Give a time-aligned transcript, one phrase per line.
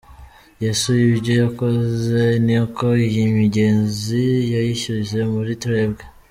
[0.63, 6.03] Yesu ibyo yakoze ni uko iyi migezi yayishyize muri twebwe.